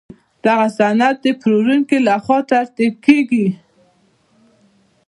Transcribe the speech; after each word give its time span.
دغه 0.45 0.67
سند 0.77 1.01
د 1.25 1.27
پلورونکي 1.41 1.97
له 2.07 2.15
خوا 2.23 2.39
ترتیب 2.51 2.93
کیږي. 3.05 3.47